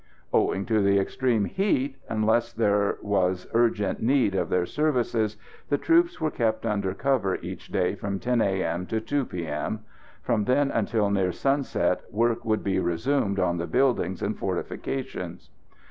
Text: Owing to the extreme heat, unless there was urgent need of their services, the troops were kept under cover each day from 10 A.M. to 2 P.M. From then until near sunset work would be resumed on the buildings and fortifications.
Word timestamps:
Owing 0.33 0.65
to 0.65 0.81
the 0.81 0.97
extreme 0.97 1.45
heat, 1.45 1.97
unless 2.09 2.53
there 2.53 2.97
was 3.03 3.45
urgent 3.53 4.01
need 4.01 4.33
of 4.33 4.49
their 4.49 4.65
services, 4.65 5.37
the 5.69 5.77
troops 5.77 6.19
were 6.19 6.31
kept 6.31 6.65
under 6.65 6.95
cover 6.95 7.35
each 7.35 7.67
day 7.71 7.93
from 7.93 8.17
10 8.19 8.41
A.M. 8.41 8.87
to 8.87 8.99
2 8.99 9.25
P.M. 9.27 9.81
From 10.23 10.45
then 10.45 10.71
until 10.71 11.11
near 11.11 11.31
sunset 11.31 12.01
work 12.09 12.43
would 12.43 12.63
be 12.63 12.79
resumed 12.79 13.37
on 13.39 13.59
the 13.59 13.67
buildings 13.67 14.23
and 14.23 14.39
fortifications. 14.39 15.51